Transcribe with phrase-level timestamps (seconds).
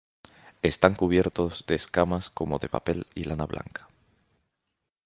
[0.63, 3.87] Están cubiertos de escamas como de papel y lana blanca.